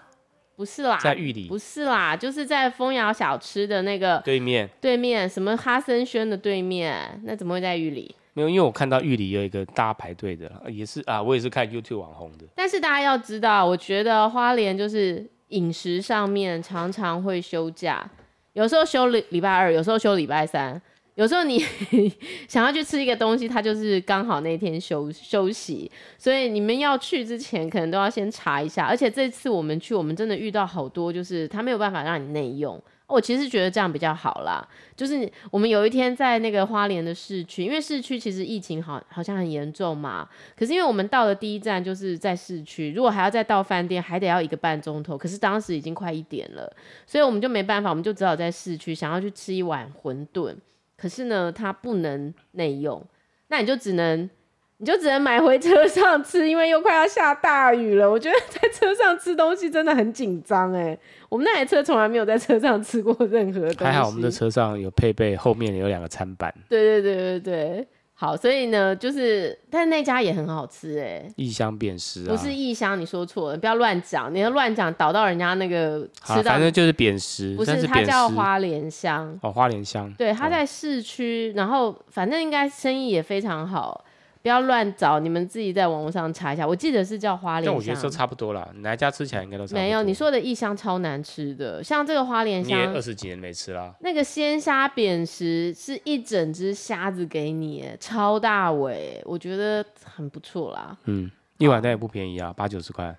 [0.57, 1.47] 不是啦，在玉里。
[1.47, 4.67] 不是啦，就是在丰窑小吃的那个对面。
[4.81, 8.13] 对面什么哈森轩的对面，那怎么会在玉里？
[8.33, 12.45] 没有，因为我看到玉里有一个大家排队的，也是啊，我也是看 YouTube 网红的。
[12.55, 18.09] 但是大家要知道，我觉得花莲就是饮食上面常常会休假，
[18.53, 20.81] 有时候休礼礼拜二，有时候休礼拜三。
[21.17, 21.57] 有时候你
[22.47, 28.85] 想要去吃一个东西，它就是刚好那天休休息，所以你们要去之前可能都要先查一下。
[28.85, 32.79] 而且这次我们去，我们真的遇到好多，就是他没有办法让你内用。
[33.07, 34.63] 我其实觉得这样比较好啦，
[34.95, 45.17] 就是我们有一天在那个花莲的市区，因为市区其实疫情好好像很严重嘛，可是因为我们到了第一站就是在市区，如果还要再到饭店，还得要一个半钟头。
[45.17, 46.71] 可是当时已经快一点了，
[47.07, 50.53] 所以我们就没办法，我们就只好在市区想要去吃一碗馄饨。
[50.97, 53.05] 可是呢，它不能内用，
[53.49, 54.29] 那你就只能，
[54.77, 58.09] 你就只能买回车上吃，因为又快要下大雨了。
[58.09, 60.97] 我觉得在车上吃东西真的很紧张哎，
[61.29, 63.83] 我们那台车从来没有在车上吃过任何东西。
[63.85, 66.53] 还好我们的车上有配备，后面有两个餐板。
[66.67, 67.87] 对对对对对。
[68.19, 71.31] 好，所以呢，就是，但那家也很好吃哎。
[71.35, 84.03] 异乡扁食啊，不是异乡，你说错了，不要乱讲，你要乱讲导到人家那个吃到，反正就是扁食，不是，它叫花莲香哦，花莲香，对，它在市区，然后反正应该生意也非常好。
[84.41, 86.65] 不要乱找，你们自己在网络上查一下。
[86.67, 88.67] 我记得是叫花莲香，但我觉得都差不多啦。
[88.75, 89.81] 哪一家吃起来应该都差不多。
[89.81, 93.93] 没有，你说的异香超难吃的，像这个花莲香，你也二十几年没吃啦。
[94.01, 100.97] 那个鲜虾扁食是一整只虾子给你，超大尾，我觉得很不错啦。
[101.05, 103.15] 嗯，一碗但也不便宜啊，八九十块。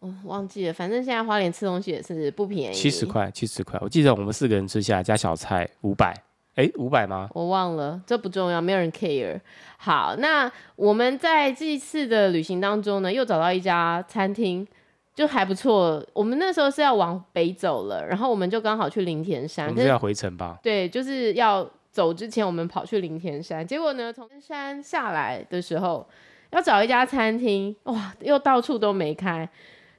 [0.00, 3.78] 哦，忘记了，反正现在花莲吃东西也是不便宜，七十块，七十块。
[3.82, 6.14] 我记得我们四个人吃下来加小菜五百。
[6.56, 7.28] 哎，五百吗？
[7.32, 9.40] 我忘了，这不重要，没有人 care。
[9.78, 14.66] 好，那我们在这一次的旅行当中呢，又找到一家餐厅，
[15.14, 16.04] 就还不错。
[16.12, 19.68] 我们那时候是要往北走了，然后我们就刚好去林田山。
[19.68, 20.58] 我们是要回程吧？
[20.62, 23.66] 对，就是要走之前，我们跑去林田山。
[23.66, 26.06] 结果呢，从山下来的时候，
[26.50, 29.48] 要找一家餐厅，哇，又到处都没开。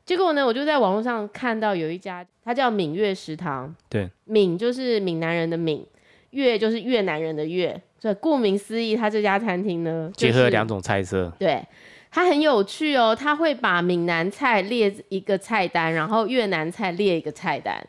[0.06, 3.74] 结果呢，我就在网络上看到有一家，它叫闽粤食堂。
[3.90, 5.84] 对，闽就是闽南人的闽。
[6.32, 11.32] 越就是越南人的越，所以顾名思义，他这家餐厅呢，结合两种菜色。
[11.40, 11.64] 对，
[12.10, 17.82] 它很有趣哦，他会把闽南菜列一个菜单，然后越南菜列一个菜单。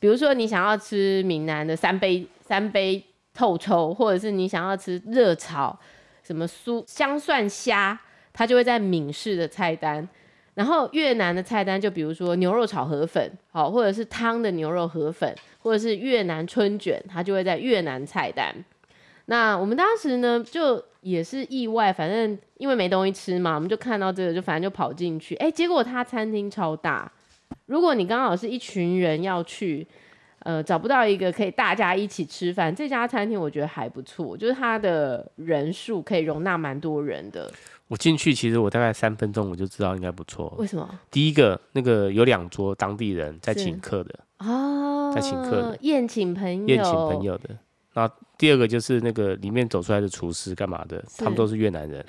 [0.00, 3.02] 比如说你想要吃闽南的三杯三杯
[3.34, 5.78] 透抽，或者是你想要吃热炒
[6.22, 7.98] 什么酥香蒜虾，
[8.32, 10.08] 它就会在闽式的菜单。
[10.58, 18.52] 然后越南的菜单就比如说牛肉炒河粉，好，或者是汤的牛肉河粉，或者是越南春卷，它就会在越南菜单。
[19.26, 25.36] 那我们当时呢，就也是意外，反正因为没东西吃嘛，我们就看到这个，就反正就跑进去。
[25.36, 27.08] 哎，结果他餐厅超大，
[27.66, 29.86] 如果你刚好是一群人要去，
[30.40, 37.48] 呃，找不到一个可以大家一起吃饭，这家餐厅我觉得还不错，就是它的人数可以容纳蛮多人的。
[37.88, 40.54] 我进去，其实我大概三分钟我就知道应该不错。
[40.58, 40.88] 为什么？
[41.10, 47.56] 第一个，那个有两桌当地人在请客的哦，在请客的宴请朋友，宴请朋友的。
[47.94, 51.02] 然后第二个就是那个里面走出来的厨师干嘛的？
[51.16, 52.04] 他们都是越南人，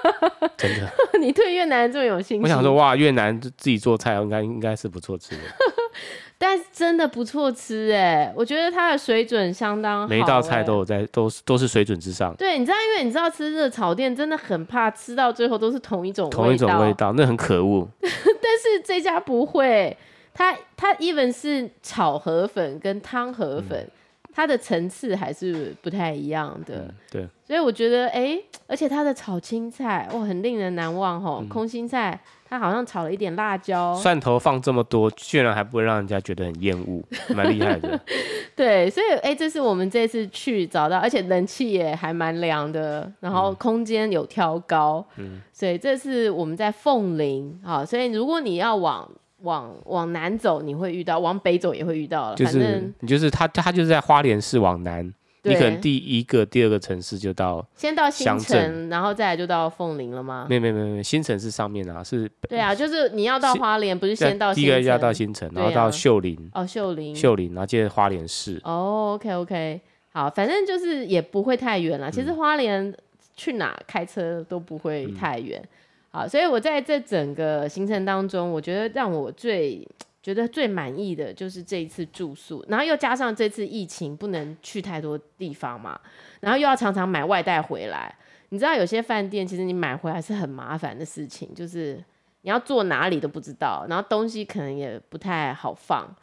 [0.58, 0.92] 真的。
[1.20, 2.42] 你对越南人这么有兴趣？
[2.42, 5.42] 我想说，哇，越南自己做菜应该应该是不错吃的。
[6.42, 10.08] 但真的不错吃哎，我觉得它的水准相当好。
[10.08, 12.34] 每一道菜都有在，都是都是水准之上。
[12.36, 17.86] 对，你知道，因为你知道吃热炒店真的很怕吃到最后都是同一种味道，同一种味道，那很可恶。
[18.00, 19.94] 但是这家不会，
[20.32, 23.90] 它它 even 是炒河粉跟汤河粉，嗯、
[24.32, 26.76] 它的层次还是不太一样的。
[26.76, 31.40] 嗯、对，所以我觉得哎，而且它的炒青菜哇，很令人难忘哦。
[31.42, 32.18] 嗯、空心菜
[32.50, 37.00] 它好像炒了一点辣椒，蒜头放这么多，居然还不会让人家觉得很厌恶，
[37.32, 37.98] 蛮厉害的。
[38.56, 47.84] 对，所以哎，这是我们这次去找到，而且人气也还蛮凉的，然后空间有挑高，嗯，所以这是我们在凤林啊。
[47.84, 49.08] 所以如果你要往
[49.42, 52.34] 往往南走，你会遇到；往北走也会遇到。
[52.34, 55.14] 就是反正你就是他，他就是在花莲市往南。
[55.42, 60.46] 你可能第一个、第二个城市就到，先到新城，然后再来就到凤林了吗？
[60.48, 62.30] 没有没有没有，新城是上面啊，是。
[62.48, 64.52] 对啊，就是你要到花莲，不是先到。
[64.52, 66.36] 第一个要到新城，然后到秀林。
[66.52, 67.16] 哦，秀林。
[67.16, 68.60] 秀林，然后接着花莲市。
[68.64, 69.80] 哦，OK OK，
[70.12, 72.10] 好，反正就是也不会太远了。
[72.10, 72.94] 其实花莲
[73.34, 75.62] 去哪开车都不会太远。
[76.10, 79.86] 好，所以我在这整个行程当中，我觉得让我最。
[80.22, 85.98] 觉得最满意的就是这一次住宿，然后又加上这次疫情不能去太多地方嘛，
[86.40, 88.14] 然后又要常常买外带回来。
[88.50, 91.94] 你知道有些饭店其实你买回来是很麻烦的事情，就是
[92.42, 96.14] 你要坐哪里都不知道，然后东西可能也不太好放。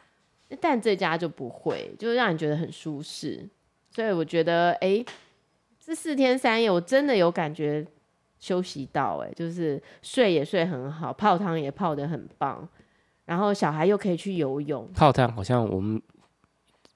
[0.60, 3.46] 但这家就不会，就让你觉得很舒适。
[3.90, 5.04] 所以我觉得，哎，
[5.78, 7.86] 这四天三夜我真的有感觉
[8.38, 12.66] 休息到，哎，就是睡也睡很好，泡汤也泡得很棒。
[13.28, 16.00] 然后小孩又可以去游泳，泡汤好像我们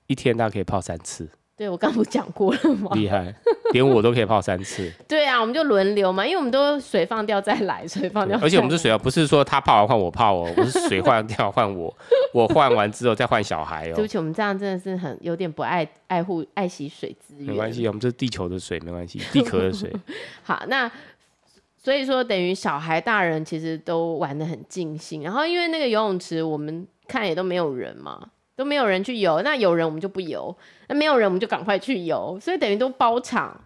[0.06, 1.28] 一天大概可以泡三次。
[1.54, 2.90] 对，我刚不讲过了吗？
[2.94, 3.32] 厉害，
[3.72, 4.90] 连我都可以泡三次。
[5.06, 8.38] 对啊，我们就轮流嘛，因为我们都水放掉再来，水放掉。
[8.40, 11.94] 而且我们是水啊，不是说他泡完换我泡哦，我是水换掉换我，
[12.32, 13.94] 我换完之后再换小孩哦。
[13.94, 17.48] 对不起，我们这样真的是很有点不爱爱护爱惜水资源。
[17.48, 19.92] 没关系，我们这是地球的水，没关系，地壳的水。
[20.42, 20.90] 好，那。
[21.82, 25.22] 所以说，等于小孩、大人其实都玩的很尽兴。
[25.22, 29.42] 然后，因为那个游泳池，我们看也都没有人嘛，都没有人去游。
[29.42, 32.38] 那有人我们就不游，那没有人我们就赶快去游。
[32.40, 33.60] 所以等于都包场。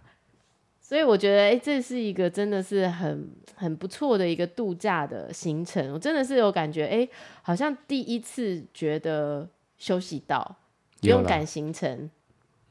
[0.81, 5.93] 所以我觉得，哎，这是一个真的是很很不错的一个度假的行程。
[5.93, 7.07] 我真的是有感觉，哎，
[7.43, 10.57] 好像第一次觉得休息到，
[11.01, 12.09] 不用赶行程，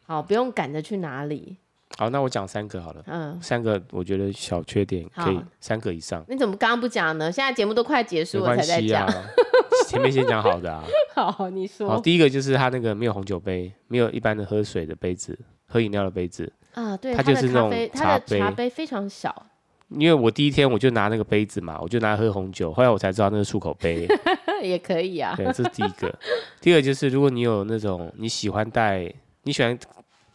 [0.05, 1.57] 好，不用赶着去哪里。
[1.97, 3.03] 好，那我讲三个好了。
[3.07, 6.25] 嗯，三个我觉得小缺点可以三个以上。
[6.27, 7.31] 你怎么刚刚不讲呢？
[7.31, 9.07] 现在节目都快结束了才在讲。
[9.87, 10.83] 前面先讲好的啊。
[11.15, 11.87] 好，你说。
[11.87, 16.51] 好，第一个就是他那个没有红酒杯，没有一般的喝水的杯子，喝饮料的杯子。
[16.73, 19.45] 啊，对，它就是那种茶杯，茶杯非常小。
[19.89, 24.05] 因为我第一天我就拿那个杯子嘛，我就拿来喝红酒，后来我才知道那是漱口杯。
[24.61, 25.35] 也可以啊。
[25.37, 26.13] 对，这是第一个。
[26.59, 29.09] 第二个就是如果你有那种你喜欢带，
[29.43, 29.77] 你喜欢。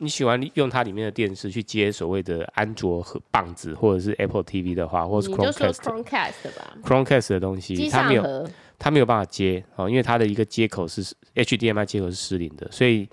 [0.00, 13.08] 你喜欢用它里面的电视去接所谓的安卓和棒子，或者是 Apple TV 的话，或者是 Chromecast 吧，Chromecast 的东西，它没有，它没有办法接哦，因为它的一个接口是 HDMI 接口是失灵的，所以。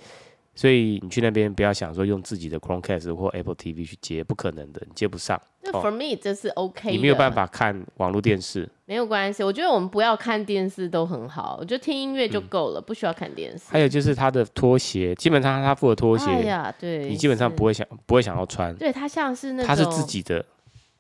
[0.58, 5.40] 所以你去那边不要想说用自己的 Chromecast 或 Apple TV 去接，不可能的，你接不上。
[5.62, 6.90] 那 For me 这是 OK。
[6.90, 8.68] 你没有办法看网络电视。
[8.86, 13.66] 没有关系，我觉得我们不要看电视都很好，我觉得听音乐就够了，嗯、不需要看电视。
[13.68, 18.76] 还有就是他的拖鞋，基本上他附的拖鞋，哎呀，对，你基本上不会想不会想要穿。
[18.78, 20.44] 对，他像是那种，他是自己的，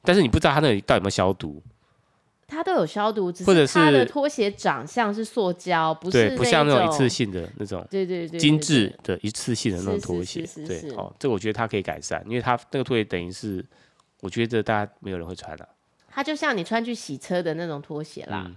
[0.03, 1.59] 但是你不知道他那里到底有没有消毒。
[2.47, 13.63] 它都有消毒，只是它的拖鞋长相是塑胶，不是不像那种一次性的那种，对对对，精致的一次性的那种拖鞋，对哦，这个我觉得它可以改善，因为它那个拖鞋等于是，
[14.21, 15.69] 我觉得大家没有人会穿了、啊。
[16.09, 18.55] 它就像你穿去洗车的那种拖鞋啦，嗯、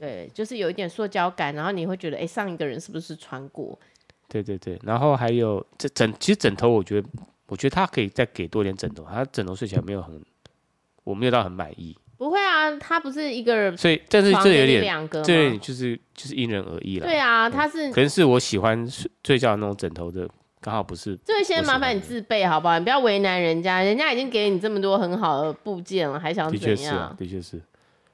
[0.00, 3.78] 对，就是有一点塑胶感，然后你会觉得，哎，上一个人是不是穿过？
[4.28, 7.08] 对对对，然后还有这枕，其实枕头，我觉得，
[7.46, 10.20] 我觉得它可以再给多点枕头，它枕头睡起来没有很，
[11.04, 11.94] 我没有到很满意。
[12.18, 17.06] 不会啊，他不是一个人，所以但是这有点两个，这点就是就是因人而异了。
[17.06, 20.26] 对啊，他是可能是我喜欢睡睡觉的那种枕头的，
[20.62, 21.14] 刚好不是。
[21.24, 22.78] 这先麻烦你自备好不好？
[22.78, 26.70] 你不要为难人家，人家已经给你这么多很好的部件了，还想怎样？
[26.70, 27.60] 的确是啊，的确是。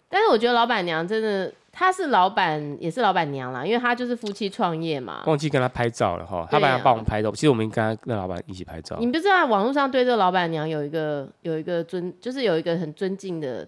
[0.08, 5.22] 但是我觉得老板娘真的，她是老板也是老板娘啦，因为她就是夫妻创业嘛。
[5.26, 8.96] 忘记跟她拍照了哈，她本来帮我们拍照，其实我们应该跟老板一起拍照。
[8.98, 13.66] 你不知道网络上对这个老板娘有一个有一个尊，就是有一个很尊敬的。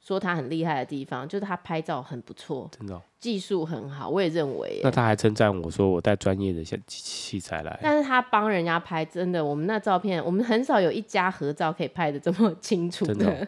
[0.00, 4.80] 说他很厉害的地方，就是他拍照很不错，真的、哦，技术很好，我也认为。
[4.82, 7.78] 那他还称赞我说我带专业的些器材来。
[7.82, 13.14] 但是他帮人家拍，真的，我们那照片，我们很少有一家合照可以拍的这么清楚的。
[13.14, 13.46] 真的哦、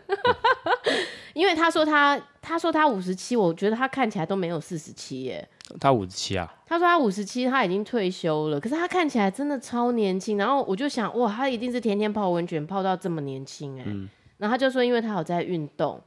[1.32, 5.48] 因为他说他，他说他五十七，我觉得他看起来都没有四十七耶。
[5.80, 6.54] 他五十七啊？
[6.66, 10.36] 他说他五十七，他已经退休了，可是他看起来真的超年轻。
[10.36, 13.84] 然后我就想，哇，他一定是天天泡温泉，泡到这么年轻哎。
[13.86, 14.06] 嗯、
[14.36, 15.98] 然后他就说，因为他有在运动。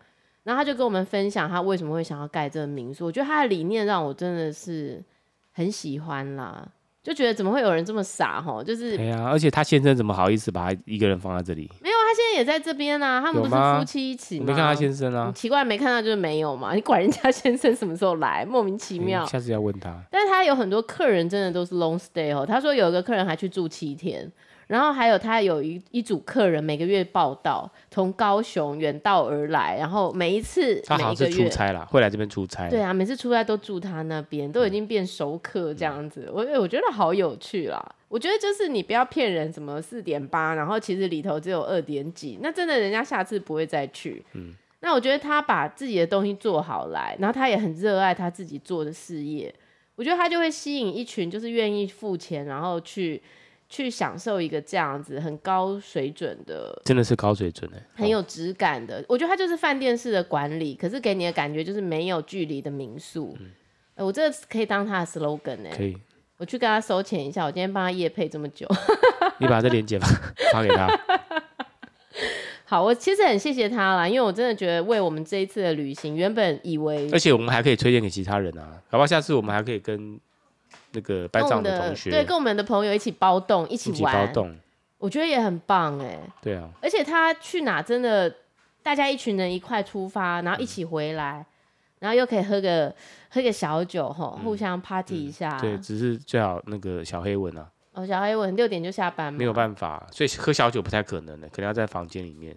[0.46, 5.04] 然后他就跟我们分享他为什么会想要盖这个民宿，我觉得他的理念让我真的是
[5.52, 6.66] 很喜欢啦，
[7.04, 8.96] 就觉得怎么会有人这么傻哈，就是。
[8.96, 11.70] 对啊，而且他先生怎么好意思把他一个人放在这里？
[11.82, 14.46] 没有，他现在也在这边啊，他们不是夫妻一起吗？
[14.46, 16.76] 没看他先生啊，奇怪，没看到就是没有嘛。
[16.76, 19.26] 你管人家先生什么时候来，莫名其妙。
[19.26, 20.00] 下次要问他。
[20.12, 24.32] 但是他有很多客人真的都是 long stay 哦，他说有一个客人还去住七天。
[24.68, 32.68] 然后还有他有一一组客人每个月报道，从高雄远道而来，然后每一次他好像是出差啦，会来这边出差。
[32.68, 36.28] 对啊，每次出差都住他那边，都已经变熟客这样子。
[36.34, 37.96] 我、嗯、我觉得好有趣啦。
[38.08, 44.26] 我觉得就是你不要骗人，什么四点八，然后其实里头只有二点几，那真的人家下次不会再去。
[44.34, 44.54] 嗯。
[44.80, 49.54] 那我觉得他把自己的东西做好来，然后他也很热爱他自己做的事业，
[49.96, 53.22] 我觉得他就会吸引一群就是愿意付钱，然后去。
[53.68, 59.04] 去享受一个这样子很高水准的，真的是高水准的，很有质感的。
[59.08, 63.36] 我觉得它就是饭店式的管理，可是给你的感觉就是没有距离的民宿。
[63.40, 63.52] 嗯
[63.96, 65.70] 呃、我这个可以当他的 slogan 呢。
[65.76, 65.98] 可以，
[66.38, 67.46] 我去跟他收钱一下。
[67.46, 68.68] 我今天帮他夜配这么久，
[69.40, 69.98] 你把这链接
[70.52, 70.88] 发给他。
[72.66, 79.08] 好，我其实很谢谢他啦，因为我真的觉得为我们这一次的旅行，原本以为，而且我们还可以推荐给其他人啊，好不好？
[79.08, 80.20] 下次我们还可以跟。
[80.96, 84.56] 那个班长的同学，对，跟我们的朋友一起包栋，一起玩，起包栋，
[84.98, 86.20] 我觉得也很棒哎。
[86.42, 88.34] 对啊，而且他去哪真的，
[88.82, 91.46] 大家一群人一块出发，然后一起回来，嗯、
[92.00, 92.96] 然后又可以喝个
[93.30, 95.62] 喝个小酒吼，互相 party 一下、嗯嗯。
[95.62, 97.70] 对，只是最好那个小黑文啊。
[97.94, 99.38] 哦，小黑文六点就下班吗？
[99.38, 102.56] 没有办法，所以喝小酒不太可能的，可能要在房间里面，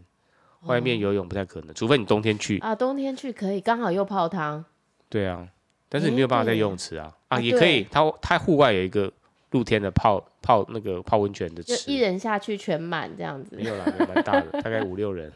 [0.62, 4.64] 外面游泳不太可能，哦、除非你冬天去啊，冬天去可以，刚好又泡汤。
[5.09, 5.47] 对啊。
[5.89, 9.12] 但是你没有办法在游泳池啊啊，也可以，它它户外有一个
[9.53, 13.57] 露天的泡泡那个泡温泉的池，一人下去全满这样子。
[13.57, 13.84] 没有啦，
[14.14, 15.32] 蛮大的， 大概五六人。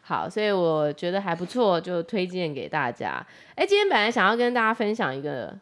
[0.00, 3.24] 好，所以我觉得还不错，就推荐给大家。
[3.50, 5.56] 哎、欸，今天本来想要跟大家分享一个。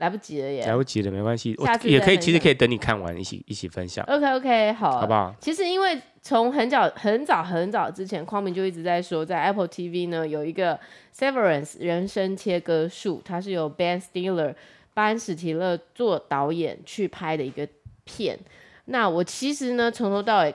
[0.00, 0.66] 来不及了耶！
[0.66, 4.04] 来不及了，没关系，下次也可以，其实可以等你看完一起一起分享。
[4.06, 5.34] OK OK，好，好不好？
[5.40, 10.78] 其实因为从很早很早很早之前，匡明就一直在说，在 Apple TV 呢有一个
[11.16, 14.54] Severance 人生切割术，它是由 Ben Stiller
[14.94, 17.68] 班史提勒做导演去拍的一个
[18.04, 18.38] 片。
[18.86, 20.54] 那我其实呢从头到尾。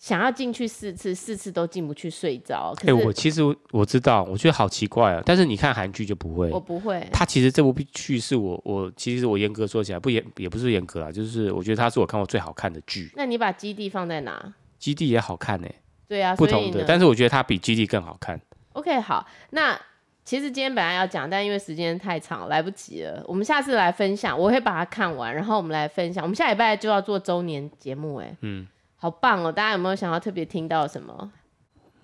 [0.00, 2.74] 想要进去四次，四次都进不去，睡着。
[2.78, 5.22] 哎、欸，我其实我知道，我觉得好奇怪啊。
[5.26, 7.06] 但是你看韩剧就不会，我不会。
[7.12, 13.12] 他其实这部剧是我我其实我严格说起来不严也不是严格啊，就是我觉得他是我看过最好看的剧。
[13.14, 14.54] 那你把基地放在哪？
[14.78, 15.74] 基地也好看呢、欸。
[16.08, 16.82] 对啊，不同的。
[16.88, 18.40] 但是我觉得它比基地更好看。
[18.72, 19.26] OK，好。
[19.50, 19.78] 那
[20.24, 23.22] 其实今天本来要讲，但因为时间太长，来不及了。
[23.28, 26.24] 我们下次来分享，我会把它看完，然后我们来分享。
[26.24, 28.66] 我们下礼拜就要做周年节目、欸，哎，嗯。
[29.00, 29.50] 好棒哦！
[29.50, 31.32] 大家有没有想要特别听到什么？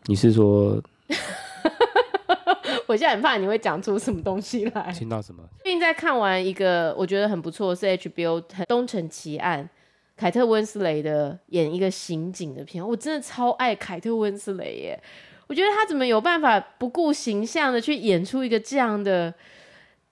[0.07, 0.83] 你是说？
[2.87, 4.93] 我现在很怕你会讲出什么东西来。
[4.93, 5.43] 听到什么？
[5.63, 9.65] 最近在看完一个我觉得很不错，是 HBO《东城奇案》，
[10.17, 12.87] 凯特温斯雷的演一个刑警的片。
[12.87, 15.03] 我真的超爱凯特温斯雷耶！
[15.49, 19.33] 我觉得他怎么有办法不顾形象的去演出一个这样的？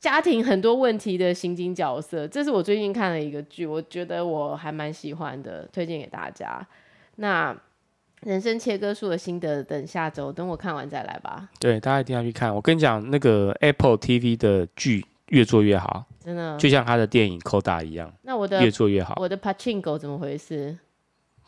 [0.05, 6.61] 家庭很多问题的刑警角色，这是我最近看了一个剧，我觉得我还蛮喜欢的，推荐给大家。
[7.16, 7.57] 那
[8.20, 11.48] 人生切割术的心得，等下周等我看完再来吧。
[11.59, 12.55] 对，大家一定要去看。
[12.55, 18.12] 我跟你讲，那个 Apple TV 的剧越做越好，真的，就像他的电影《Coda》一样。
[18.24, 20.76] 那我的越做越好，我的 Pachinko 怎么回事？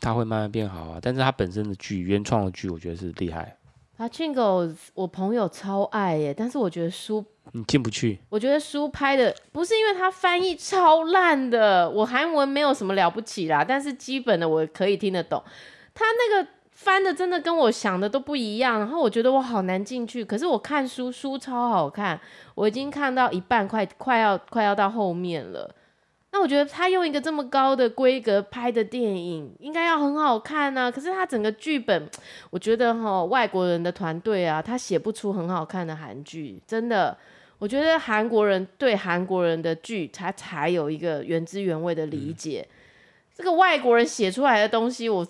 [0.01, 3.55] 它会慢慢变好啊，但是它本身的剧，原创的剧，我觉得是厉害。
[3.99, 7.25] Pachinko，我朋友超爱耶，但是我觉得书。
[7.53, 8.19] 你进不去。
[8.29, 15.43] 我觉得书拍的不是因为它翻译超烂的，我韩文没有什么了不起啦，但是基本的我可以听得懂。
[15.95, 20.25] 他那个翻的真的跟我想的都不一样，然后我觉得我好难进去。
[20.25, 22.21] 可是我看书，书超好看，
[22.55, 25.75] 我已经看到一半，快快要快要到后面了。
[26.37, 30.91] 那我觉得他用一个这么高的规格拍的电影，应该要很好看呢、啊。
[30.91, 32.07] 可是他整个剧本，
[32.51, 37.17] 我觉得哈，外国人的团队啊，他写不出很好看的韩剧，真的。
[37.59, 42.69] 我觉得韩国人对韩国人的剧，他才有一个原汁原味的理解。
[42.69, 42.77] 嗯、
[43.35, 45.27] 这个外国人写出来的东西，我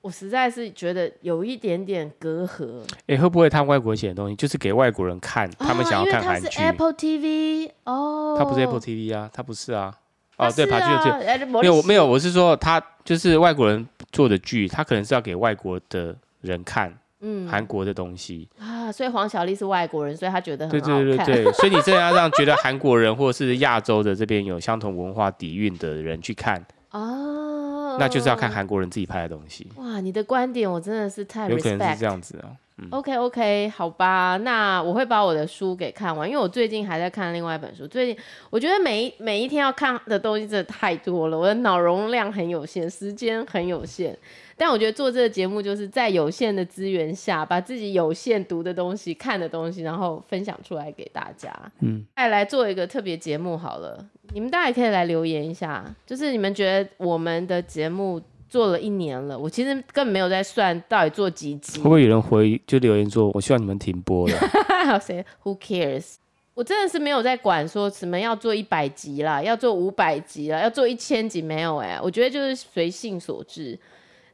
[0.00, 2.80] 我实在是觉得有一点点隔阂。
[3.00, 5.50] 哎、欸，会不会他外国人写的东西就是给外国人看？
[5.58, 6.50] 他们想要看韩剧？
[6.50, 9.94] 是 Apple TV 哦，他不是 Apple TV 啊，他不是啊。
[10.38, 16.96] 哦，啊、对，爬剧对，没有没有，我是说他就是外国人做的剧，他可能是要给外国的人看。
[17.20, 21.04] 嗯，韩国的东西啊，所以黄小丽是外国人，所以他觉得很好看。
[21.04, 29.66] 对对对对， 所以你真的要让觉得韩国人或者是亚洲的这边有相同文化底蕴的人去看哦，那就是要看韩国人自己拍的东西。
[29.74, 32.54] 哇，你的观点我真的是太有可能是这样子啊。
[32.78, 37.86] 嗯、OK OK，好吧，那我会把我的书给看完，因为我最近还在看另外一本书。
[37.86, 38.16] 最近
[38.50, 44.16] 我觉得每一每一天要看的东西真的太多了，我的脑容量很有限，时间很有限。
[44.56, 51.52] 但我觉得做这个节目就是在有限的资源下，把自己有限读的东西、看的东西，然后分享出来给大家。
[51.80, 61.78] 嗯，再来做一个特别节目好了，你们大家也可以来留言一下，就是你们觉得我们的节目做了一年了，我其实根本没有在算到底做几集。
[61.78, 64.36] 会不会有人回就留言说，我希望你们停播了？
[64.84, 66.14] 还有谁？Who cares？
[66.54, 73.78] 我真的是没有在管说什么要做一百集啦，要做五百集啦，要做一千集没有哎、欸，我觉得就是随性所致。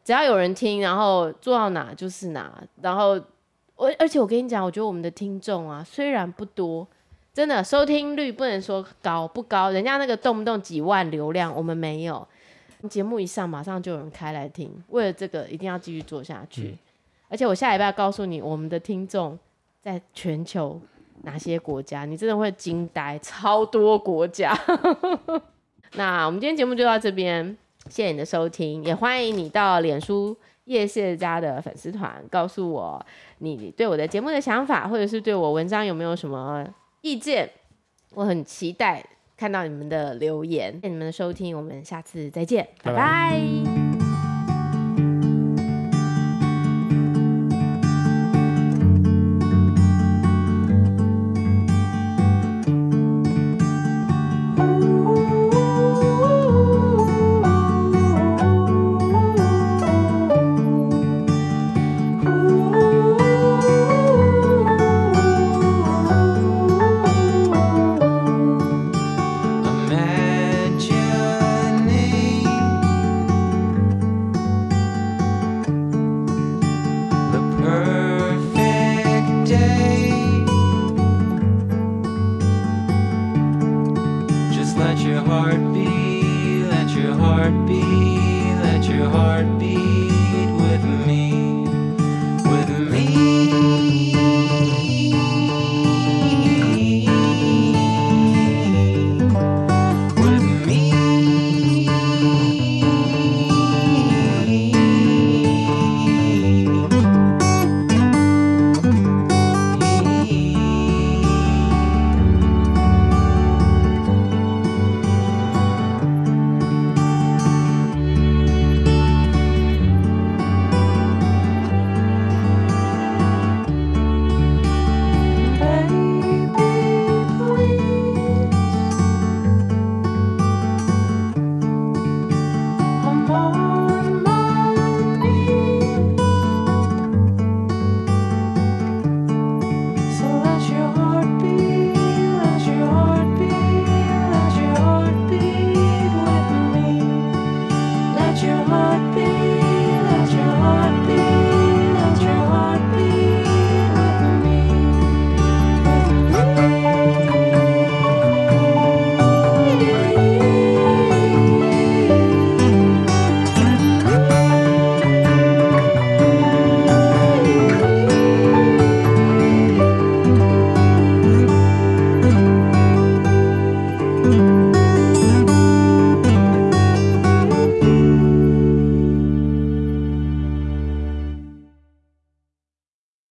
[0.03, 2.63] 只要有人听，然后做到哪就是哪。
[2.81, 3.21] 然后
[3.77, 6.87] 我而且我跟你讲，我觉得我们的听众啊，虽然不多，
[7.35, 12.27] 真的收听率不能说高不高，人家那个动不动几万流量，我们没有。
[12.89, 14.71] 节目一上，马上就有人开来听。
[14.89, 16.69] 为了这个，一定要继续做下去。
[16.69, 16.79] 嗯、
[17.29, 19.39] 而且我下礼拜要告诉你，我们的听众
[19.83, 20.81] 在全球
[21.23, 24.59] 哪些国家，你真的会惊呆，超多国家。
[25.97, 27.57] 那我们今天节目就到这边。
[27.91, 33.05] 谢谢你的收听，也欢迎你到脸书叶谢家的粉丝团，告诉我
[33.41, 36.67] 你对我的节目的想法，或者是对我文章有没有什么
[37.03, 37.51] 意见，
[38.15, 39.05] 我很期待
[39.37, 40.73] 看到你们的留言。
[40.75, 42.99] 谢谢你们的收听，我们下次再见，拜拜。
[42.99, 43.84] 拜拜。